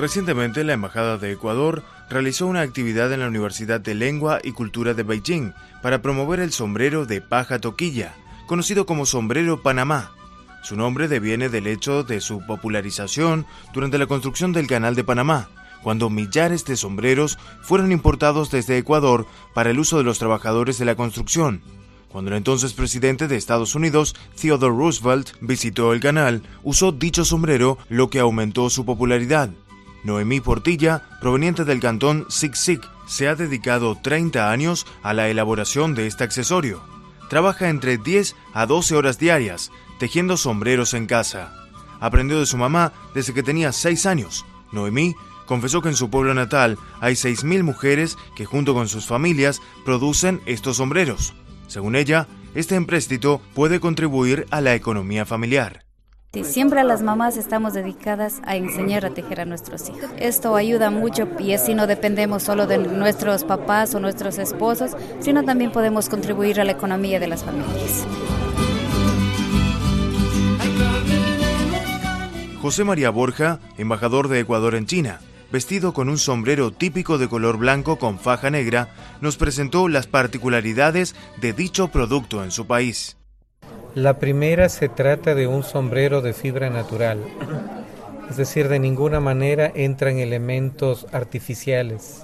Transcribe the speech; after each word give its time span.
Recientemente, 0.00 0.64
la 0.64 0.72
Embajada 0.72 1.18
de 1.18 1.32
Ecuador 1.32 1.82
realizó 2.08 2.46
una 2.46 2.62
actividad 2.62 3.12
en 3.12 3.20
la 3.20 3.28
Universidad 3.28 3.82
de 3.82 3.94
Lengua 3.94 4.40
y 4.42 4.52
Cultura 4.52 4.94
de 4.94 5.02
Beijing 5.02 5.52
para 5.82 6.00
promover 6.00 6.40
el 6.40 6.52
sombrero 6.52 7.04
de 7.04 7.20
paja 7.20 7.58
toquilla, 7.58 8.14
conocido 8.46 8.86
como 8.86 9.04
sombrero 9.04 9.60
Panamá. 9.60 10.12
Su 10.62 10.74
nombre 10.74 11.06
deviene 11.06 11.50
del 11.50 11.66
hecho 11.66 12.02
de 12.02 12.22
su 12.22 12.40
popularización 12.46 13.44
durante 13.74 13.98
la 13.98 14.06
construcción 14.06 14.54
del 14.54 14.66
Canal 14.66 14.94
de 14.94 15.04
Panamá, 15.04 15.50
cuando 15.82 16.08
millares 16.08 16.64
de 16.64 16.78
sombreros 16.78 17.38
fueron 17.60 17.92
importados 17.92 18.50
desde 18.50 18.78
Ecuador 18.78 19.26
para 19.52 19.68
el 19.68 19.78
uso 19.78 19.98
de 19.98 20.04
los 20.04 20.18
trabajadores 20.18 20.78
de 20.78 20.86
la 20.86 20.94
construcción. 20.94 21.60
Cuando 22.08 22.30
el 22.30 22.38
entonces 22.38 22.72
presidente 22.72 23.28
de 23.28 23.36
Estados 23.36 23.74
Unidos, 23.74 24.16
Theodore 24.40 24.74
Roosevelt, 24.74 25.32
visitó 25.42 25.92
el 25.92 26.00
canal, 26.00 26.42
usó 26.62 26.90
dicho 26.90 27.26
sombrero, 27.26 27.76
lo 27.90 28.08
que 28.08 28.18
aumentó 28.18 28.70
su 28.70 28.86
popularidad. 28.86 29.50
Noemí 30.02 30.40
Portilla, 30.40 31.02
proveniente 31.20 31.64
del 31.64 31.80
cantón 31.80 32.26
Sig 32.28 32.80
se 33.06 33.28
ha 33.28 33.34
dedicado 33.34 33.98
30 34.00 34.50
años 34.50 34.86
a 35.02 35.12
la 35.12 35.28
elaboración 35.28 35.94
de 35.94 36.06
este 36.06 36.24
accesorio. 36.24 36.80
Trabaja 37.28 37.68
entre 37.68 37.98
10 37.98 38.36
a 38.54 38.66
12 38.66 38.96
horas 38.96 39.18
diarias, 39.18 39.70
tejiendo 39.98 40.36
sombreros 40.36 40.94
en 40.94 41.06
casa. 41.06 41.52
Aprendió 42.00 42.40
de 42.40 42.46
su 42.46 42.56
mamá 42.56 42.92
desde 43.14 43.34
que 43.34 43.42
tenía 43.42 43.72
6 43.72 44.06
años. 44.06 44.46
Noemí 44.72 45.14
confesó 45.44 45.82
que 45.82 45.88
en 45.88 45.96
su 45.96 46.08
pueblo 46.08 46.32
natal 46.32 46.78
hay 47.00 47.14
6.000 47.14 47.62
mujeres 47.64 48.16
que 48.36 48.46
junto 48.46 48.72
con 48.72 48.88
sus 48.88 49.06
familias 49.06 49.60
producen 49.84 50.40
estos 50.46 50.76
sombreros. 50.76 51.34
Según 51.66 51.96
ella, 51.96 52.28
este 52.54 52.76
empréstito 52.76 53.40
puede 53.54 53.80
contribuir 53.80 54.46
a 54.50 54.60
la 54.60 54.74
economía 54.74 55.26
familiar. 55.26 55.89
Siempre 56.32 56.84
las 56.84 57.02
mamás 57.02 57.36
estamos 57.36 57.74
dedicadas 57.74 58.40
a 58.44 58.54
enseñar 58.54 59.04
a 59.04 59.10
tejer 59.10 59.40
a 59.40 59.44
nuestros 59.44 59.88
hijos. 59.88 60.10
Esto 60.16 60.54
ayuda 60.54 60.88
mucho 60.88 61.28
y 61.40 61.54
así 61.54 61.74
no 61.74 61.88
dependemos 61.88 62.44
solo 62.44 62.68
de 62.68 62.78
nuestros 62.78 63.42
papás 63.42 63.96
o 63.96 64.00
nuestros 64.00 64.38
esposos, 64.38 64.92
sino 65.18 65.42
también 65.42 65.72
podemos 65.72 66.08
contribuir 66.08 66.60
a 66.60 66.64
la 66.64 66.70
economía 66.70 67.18
de 67.18 67.26
las 67.26 67.42
familias. 67.42 68.06
José 72.62 72.84
María 72.84 73.10
Borja, 73.10 73.58
embajador 73.76 74.28
de 74.28 74.38
Ecuador 74.38 74.76
en 74.76 74.86
China, 74.86 75.20
vestido 75.50 75.92
con 75.92 76.08
un 76.08 76.18
sombrero 76.18 76.70
típico 76.70 77.18
de 77.18 77.28
color 77.28 77.56
blanco 77.56 77.98
con 77.98 78.20
faja 78.20 78.50
negra, 78.50 78.94
nos 79.20 79.36
presentó 79.36 79.88
las 79.88 80.06
particularidades 80.06 81.16
de 81.40 81.52
dicho 81.52 81.88
producto 81.88 82.44
en 82.44 82.52
su 82.52 82.68
país. 82.68 83.19
La 83.94 84.18
primera 84.18 84.68
se 84.68 84.88
trata 84.88 85.34
de 85.34 85.46
un 85.46 85.62
sombrero 85.62 86.22
de 86.22 86.32
fibra 86.32 86.70
natural, 86.70 87.18
es 88.28 88.36
decir, 88.36 88.68
de 88.68 88.78
ninguna 88.78 89.20
manera 89.20 89.70
entran 89.74 90.18
elementos 90.18 91.06
artificiales 91.12 92.22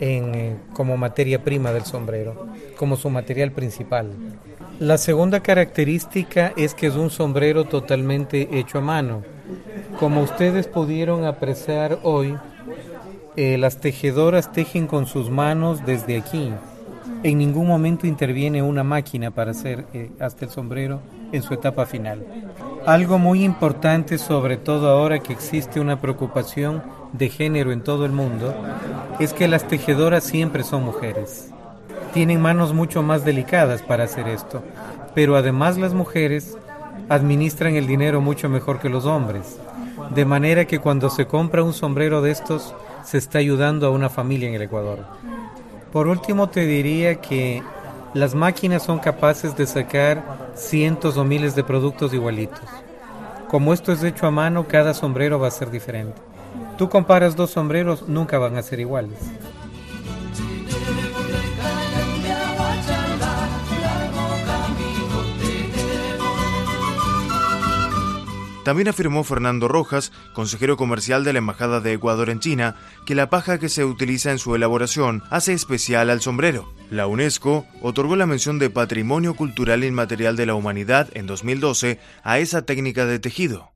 eh, 0.00 0.56
como 0.72 0.96
materia 0.96 1.42
prima 1.42 1.72
del 1.72 1.84
sombrero, 1.84 2.46
como 2.76 2.96
su 2.96 3.10
material 3.10 3.52
principal. 3.52 4.10
La 4.78 4.98
segunda 4.98 5.40
característica 5.40 6.52
es 6.56 6.74
que 6.74 6.86
es 6.86 6.94
un 6.94 7.10
sombrero 7.10 7.64
totalmente 7.64 8.58
hecho 8.58 8.78
a 8.78 8.82
mano 8.82 9.22
como 9.98 10.22
ustedes 10.22 10.66
pudieron 10.66 11.24
apreciar 11.24 11.98
hoy, 12.02 12.36
eh, 13.36 13.56
las 13.58 13.80
tejedoras 13.80 14.52
tejen 14.52 14.86
con 14.86 15.06
sus 15.06 15.30
manos 15.30 15.84
desde 15.86 16.18
aquí. 16.18 16.52
En 17.26 17.38
ningún 17.38 17.66
momento 17.66 18.06
interviene 18.06 18.62
una 18.62 18.84
máquina 18.84 19.32
para 19.32 19.50
hacer 19.50 19.84
eh, 19.92 20.12
hasta 20.20 20.44
el 20.44 20.50
sombrero 20.52 21.00
en 21.32 21.42
su 21.42 21.54
etapa 21.54 21.84
final. 21.84 22.24
Algo 22.86 23.18
muy 23.18 23.42
importante, 23.42 24.16
sobre 24.16 24.56
todo 24.58 24.88
ahora 24.88 25.18
que 25.18 25.32
existe 25.32 25.80
una 25.80 26.00
preocupación 26.00 26.84
de 27.12 27.28
género 27.28 27.72
en 27.72 27.82
todo 27.82 28.04
el 28.04 28.12
mundo, 28.12 28.54
es 29.18 29.32
que 29.32 29.48
las 29.48 29.66
tejedoras 29.66 30.22
siempre 30.22 30.62
son 30.62 30.84
mujeres. 30.84 31.50
Tienen 32.14 32.40
manos 32.40 32.72
mucho 32.72 33.02
más 33.02 33.24
delicadas 33.24 33.82
para 33.82 34.04
hacer 34.04 34.28
esto, 34.28 34.62
pero 35.12 35.34
además 35.34 35.78
las 35.78 35.94
mujeres 35.94 36.56
administran 37.08 37.74
el 37.74 37.88
dinero 37.88 38.20
mucho 38.20 38.48
mejor 38.48 38.78
que 38.78 38.88
los 38.88 39.04
hombres. 39.04 39.58
De 40.14 40.24
manera 40.24 40.66
que 40.66 40.78
cuando 40.78 41.10
se 41.10 41.26
compra 41.26 41.64
un 41.64 41.72
sombrero 41.72 42.22
de 42.22 42.30
estos, 42.30 42.72
se 43.02 43.18
está 43.18 43.38
ayudando 43.38 43.88
a 43.88 43.90
una 43.90 44.10
familia 44.10 44.48
en 44.48 44.54
el 44.54 44.62
Ecuador. 44.62 45.00
Por 45.96 46.08
último, 46.08 46.50
te 46.50 46.66
diría 46.66 47.22
que 47.22 47.62
las 48.12 48.34
máquinas 48.34 48.82
son 48.82 48.98
capaces 48.98 49.56
de 49.56 49.66
sacar 49.66 50.50
cientos 50.54 51.16
o 51.16 51.24
miles 51.24 51.56
de 51.56 51.64
productos 51.64 52.12
igualitos. 52.12 52.60
Como 53.48 53.72
esto 53.72 53.92
es 53.92 54.02
hecho 54.02 54.26
a 54.26 54.30
mano, 54.30 54.68
cada 54.68 54.92
sombrero 54.92 55.38
va 55.38 55.48
a 55.48 55.50
ser 55.50 55.70
diferente. 55.70 56.20
Tú 56.76 56.90
comparas 56.90 57.34
dos 57.34 57.52
sombreros, 57.52 58.06
nunca 58.10 58.36
van 58.36 58.58
a 58.58 58.62
ser 58.62 58.78
iguales. 58.78 59.18
También 68.66 68.88
afirmó 68.88 69.22
Fernando 69.22 69.68
Rojas, 69.68 70.10
consejero 70.32 70.76
comercial 70.76 71.22
de 71.22 71.32
la 71.32 71.38
Embajada 71.38 71.80
de 71.80 71.92
Ecuador 71.92 72.30
en 72.30 72.40
China, 72.40 72.74
que 73.06 73.14
la 73.14 73.30
paja 73.30 73.60
que 73.60 73.68
se 73.68 73.84
utiliza 73.84 74.32
en 74.32 74.40
su 74.40 74.56
elaboración 74.56 75.22
hace 75.30 75.52
especial 75.52 76.10
al 76.10 76.20
sombrero. 76.20 76.72
La 76.90 77.06
UNESCO 77.06 77.64
otorgó 77.80 78.16
la 78.16 78.26
mención 78.26 78.58
de 78.58 78.68
Patrimonio 78.68 79.34
Cultural 79.36 79.84
Inmaterial 79.84 80.34
de 80.34 80.46
la 80.46 80.56
Humanidad 80.56 81.10
en 81.14 81.28
2012 81.28 82.00
a 82.24 82.40
esa 82.40 82.62
técnica 82.62 83.06
de 83.06 83.20
tejido. 83.20 83.70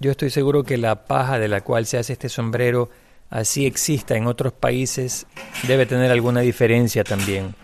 Yo 0.00 0.10
estoy 0.10 0.30
seguro 0.30 0.64
que 0.64 0.76
la 0.76 1.04
paja 1.04 1.38
de 1.38 1.46
la 1.46 1.60
cual 1.60 1.86
se 1.86 1.98
hace 1.98 2.14
este 2.14 2.28
sombrero 2.28 2.90
así 3.30 3.64
exista 3.64 4.16
en 4.16 4.26
otros 4.26 4.52
países 4.52 5.28
debe 5.68 5.86
tener 5.86 6.10
alguna 6.10 6.40
diferencia 6.40 7.04
también. 7.04 7.54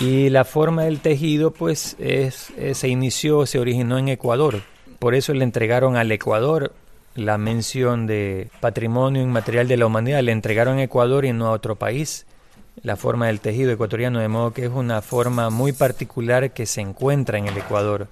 Y 0.00 0.28
la 0.28 0.44
forma 0.44 0.82
del 0.82 1.00
tejido 1.00 1.50
pues 1.50 1.96
es, 1.98 2.52
se 2.74 2.88
inició, 2.88 3.46
se 3.46 3.58
originó 3.58 3.96
en 3.96 4.10
Ecuador 4.10 4.73
por 5.04 5.14
eso 5.14 5.34
le 5.34 5.44
entregaron 5.44 5.98
al 5.98 6.10
Ecuador 6.12 6.72
la 7.14 7.36
mención 7.36 8.06
de 8.06 8.48
patrimonio 8.60 9.20
inmaterial 9.20 9.68
de 9.68 9.76
la 9.76 9.84
humanidad, 9.84 10.22
le 10.22 10.32
entregaron 10.32 10.78
a 10.78 10.84
Ecuador 10.84 11.26
y 11.26 11.32
no 11.34 11.48
a 11.48 11.50
otro 11.50 11.76
país 11.76 12.24
la 12.82 12.96
forma 12.96 13.26
del 13.26 13.40
tejido 13.40 13.70
ecuatoriano, 13.70 14.18
de 14.20 14.28
modo 14.28 14.54
que 14.54 14.64
es 14.64 14.70
una 14.70 15.02
forma 15.02 15.50
muy 15.50 15.72
particular 15.72 16.52
que 16.52 16.64
se 16.64 16.80
encuentra 16.80 17.36
en 17.36 17.48
el 17.48 17.58
Ecuador. 17.58 18.08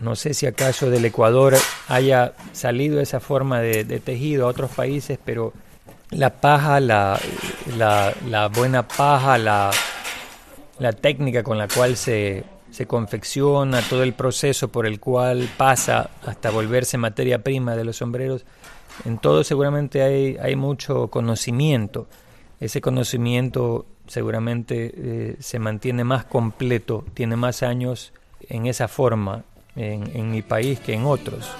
No 0.00 0.14
sé 0.14 0.34
si 0.34 0.44
acaso 0.44 0.90
del 0.90 1.06
Ecuador 1.06 1.56
haya 1.88 2.34
salido 2.52 3.00
esa 3.00 3.20
forma 3.20 3.62
de, 3.62 3.84
tejido 4.00 4.44
a 4.44 4.50
otros 4.50 4.72
países, 4.72 5.18
pero 5.24 5.54
la 6.10 6.28
paja, 6.38 6.80
la, 6.80 7.18
buena 8.54 8.86
paja, 8.86 9.38
la 9.38 9.72
técnica 11.00 11.42
con 11.42 11.56
la 11.56 11.66
cual 11.66 11.96
se 11.96 12.44
se 12.80 12.86
confecciona, 12.86 13.82
todo 13.82 14.02
el 14.02 14.14
proceso 14.14 14.68
por 14.68 14.86
el 14.86 15.00
cual 15.00 15.50
pasa 15.58 16.08
hasta 16.24 16.48
volverse 16.48 16.96
materia 16.96 17.42
prima 17.42 17.76
de 17.76 17.84
los 17.84 17.96
sombreros, 17.96 18.46
en 19.04 19.18
todo 19.18 19.44
seguramente 19.44 20.00
hay, 20.00 20.38
hay 20.40 20.56
mucho 20.56 21.08
conocimiento. 21.08 22.06
Ese 22.58 22.80
conocimiento 22.80 23.84
seguramente 24.06 24.94
eh, 24.96 25.36
se 25.40 25.58
mantiene 25.58 26.04
más 26.04 26.24
completo, 26.24 27.04
tiene 27.12 27.36
más 27.36 27.62
años 27.62 28.14
en 28.48 28.64
esa 28.64 28.88
forma 28.88 29.44
en, 29.76 30.16
en 30.16 30.30
mi 30.30 30.40
país 30.40 30.80
que 30.80 30.94
en 30.94 31.04
otros. 31.04 31.50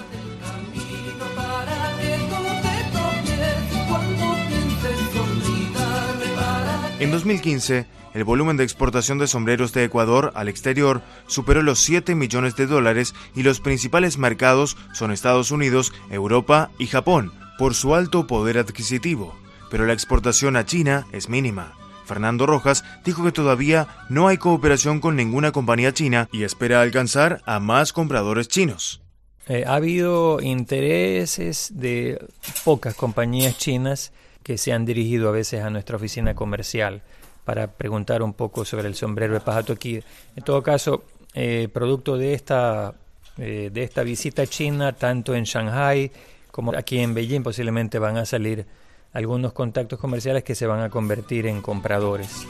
En 7.01 7.11
2015, 7.11 7.87
el 8.13 8.25
volumen 8.25 8.59
de 8.59 8.65
exportación 8.65 9.17
de 9.17 9.27
sombreros 9.27 9.73
de 9.73 9.85
Ecuador 9.85 10.33
al 10.35 10.51
exterior 10.51 11.01
superó 11.27 11.63
los 11.63 11.79
7 11.79 12.15
millones 12.15 12.57
de 12.57 12.67
dólares 12.67 13.15
y 13.35 13.43
los 13.43 13.59
principales 13.61 14.19
mercados 14.19 14.77
son 14.93 15.11
Estados 15.11 15.51
Unidos, 15.51 15.95
Europa 16.11 16.71
y 16.79 16.89
Japón, 16.89 17.33
por 17.59 17.75
su 17.75 17.95
alto 17.95 18.27
poder 18.27 18.59
adquisitivo. 18.59 19.35
Pero 19.71 19.87
la 19.87 19.95
exportación 19.95 20.57
a 20.57 20.67
China 20.67 21.07
es 21.11 21.31
mínima. 21.31 21.73
Fernando 22.05 22.45
Rojas 22.45 22.85
dijo 23.03 23.25
que 23.25 23.33
todavía 23.33 23.89
no 24.11 24.29
hay 24.29 24.37
cooperación 24.37 25.01
con 25.01 25.17
ninguna 25.17 25.53
compañía 25.53 25.95
china 25.95 26.29
y 26.33 26.43
espera 26.43 26.83
alcanzar 26.83 27.41
a 27.47 27.61
más 27.61 27.95
compradores 27.95 28.47
chinos. 28.49 29.01
Eh, 29.49 29.65
ha 29.67 29.77
habido 29.77 30.39
intereses 30.43 31.73
de 31.75 32.23
pocas 32.63 32.95
compañías 32.95 33.57
chinas 33.57 34.13
que 34.43 34.59
se 34.59 34.73
han 34.73 34.85
dirigido 34.85 35.29
a 35.29 35.33
veces 35.33 35.63
a 35.63 35.71
nuestra 35.71 35.97
oficina 35.97 36.35
comercial 36.35 37.03
para 37.45 37.73
preguntar 37.73 38.23
un 38.23 38.33
poco 38.33 38.65
sobre 38.65 38.89
el 38.89 38.95
sombrero 38.95 39.35
de 39.35 39.41
paja 39.41 39.63
toquilla. 39.63 40.03
En 40.37 40.45
todo 40.45 40.63
caso, 40.63 41.05
eh, 41.35 41.69
producto 41.73 42.17
de 42.17 42.35
esta, 42.35 42.95
eh, 43.39 43.71
de 43.73 43.83
esta 43.83 44.03
visita 44.03 44.47
china, 44.47 44.93
tanto 44.93 45.35
en 45.35 45.45
Shanghai 45.45 46.11
como 46.51 46.77
aquí 46.77 46.99
en 46.99 47.15
Beijing, 47.15 47.43
posiblemente 47.43 47.99
van 47.99 48.17
a 48.17 48.25
salir 48.25 48.67
algunos 49.13 49.53
contactos 49.53 49.99
comerciales 49.99 50.45
que 50.45 50.55
se 50.55 50.67
van 50.67 50.81
a 50.81 50.91
convertir 50.91 51.47
en 51.47 51.63
compradores. 51.63 52.47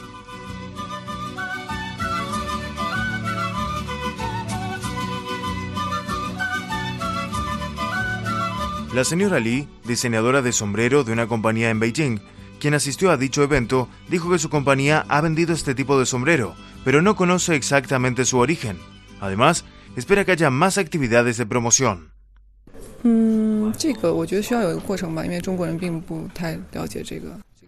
La 8.93 9.05
señora 9.05 9.39
Lee, 9.39 9.69
diseñadora 9.85 10.41
de 10.41 10.51
sombrero 10.51 11.05
de 11.05 11.13
una 11.13 11.25
compañía 11.25 11.69
en 11.69 11.79
Beijing, 11.79 12.19
quien 12.59 12.73
asistió 12.73 13.09
a 13.09 13.15
dicho 13.15 13.41
evento, 13.41 13.87
dijo 14.09 14.29
que 14.29 14.37
su 14.37 14.49
compañía 14.49 15.05
ha 15.07 15.21
vendido 15.21 15.53
este 15.53 15.73
tipo 15.73 15.97
de 15.97 16.05
sombrero, 16.05 16.55
pero 16.83 17.01
no 17.01 17.15
conoce 17.15 17.55
exactamente 17.55 18.25
su 18.25 18.37
origen. 18.37 18.77
Además, 19.21 19.63
espera 19.95 20.25
que 20.25 20.33
haya 20.33 20.49
más 20.49 20.77
actividades 20.77 21.37
de 21.37 21.45
promoción. 21.45 22.11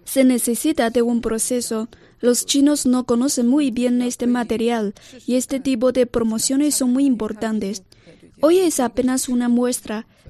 Se 0.04 0.24
necesita 0.26 0.90
de 0.90 1.02
un 1.02 1.22
proceso. 1.22 1.88
Los 2.20 2.46
chinos 2.46 2.86
no 2.86 3.06
conocen 3.06 3.48
muy 3.48 3.72
bien 3.72 4.02
este 4.02 4.28
material 4.28 4.94
y 5.26 5.36
este 5.36 5.62
tipo 5.62 5.94
de 5.94 6.06
promociones 6.06 6.76
son 6.76 6.92
muy 6.92 7.06
importantes. 7.06 7.84
Hoy 8.42 8.60
es 8.60 8.82
apenas 8.82 9.30
una 9.30 9.48
muestra, 9.48 10.06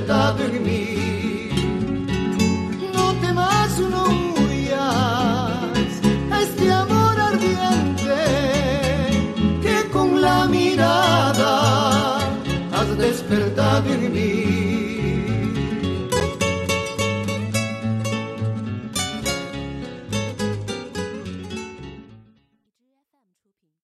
despertado 0.00 0.44
en 0.44 0.64
mí. 0.64 1.50
No 2.94 3.12
temas, 3.20 3.78
no 3.78 4.04
huyas 4.40 5.92
a 6.30 6.42
este 6.42 6.72
amor 6.72 7.20
ardiente 7.20 8.20
que 9.62 9.90
con 9.90 10.20
la 10.20 10.46
mirada 10.46 12.18
has 12.72 12.98
despertado 12.98 13.92
en 13.92 14.12
mí. 14.12 14.29